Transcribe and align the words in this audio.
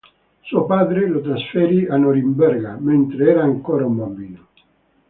Suo 0.41 0.65
padre 0.65 1.07
lo 1.07 1.21
trasferì 1.21 1.85
a 1.85 1.95
Norimberga 1.95 2.75
mentre 2.79 3.29
era 3.29 3.43
ancora 3.43 3.85
un 3.85 3.97
bambino. 3.97 4.47